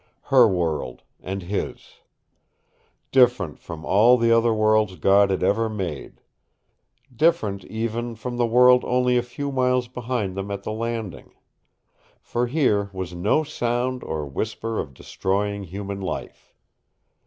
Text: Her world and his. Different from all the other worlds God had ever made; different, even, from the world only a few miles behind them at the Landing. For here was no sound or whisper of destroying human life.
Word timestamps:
Her 0.33 0.47
world 0.47 1.03
and 1.21 1.43
his. 1.43 1.97
Different 3.11 3.59
from 3.59 3.85
all 3.85 4.17
the 4.17 4.31
other 4.31 4.51
worlds 4.51 4.95
God 4.95 5.29
had 5.29 5.43
ever 5.43 5.69
made; 5.69 6.21
different, 7.15 7.63
even, 7.65 8.15
from 8.15 8.37
the 8.37 8.47
world 8.47 8.83
only 8.83 9.15
a 9.15 9.21
few 9.21 9.51
miles 9.51 9.87
behind 9.87 10.35
them 10.35 10.49
at 10.49 10.63
the 10.63 10.71
Landing. 10.73 11.35
For 12.19 12.47
here 12.47 12.89
was 12.91 13.13
no 13.13 13.43
sound 13.43 14.03
or 14.03 14.25
whisper 14.25 14.79
of 14.79 14.95
destroying 14.95 15.65
human 15.65 16.01
life. 16.01 16.51